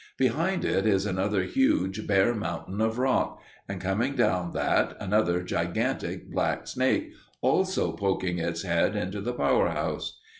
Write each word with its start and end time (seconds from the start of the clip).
Behind 0.17 0.65
it 0.65 0.87
is 0.87 1.05
another 1.05 1.43
huge, 1.43 2.07
bare 2.07 2.33
mountain 2.33 2.81
of 2.81 2.97
rock; 2.97 3.39
and 3.69 3.79
coming 3.79 4.15
down 4.15 4.51
that, 4.53 4.97
another 4.99 5.43
gigantic 5.43 6.27
black 6.31 6.65
snake, 6.65 7.13
also 7.39 7.91
poking 7.91 8.39
its 8.39 8.63
head 8.63 8.95
into 8.95 9.21
the 9.21 9.31
power 9.33 9.69
house. 9.69 10.19